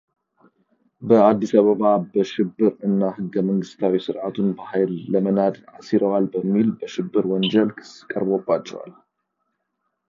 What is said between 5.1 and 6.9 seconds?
ለመናድ አሲረዋል በሚል